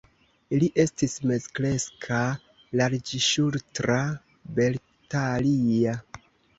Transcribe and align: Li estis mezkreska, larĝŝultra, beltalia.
Li 0.61 0.69
estis 0.83 1.13
mezkreska, 1.31 2.23
larĝŝultra, 2.81 4.01
beltalia. 4.61 5.99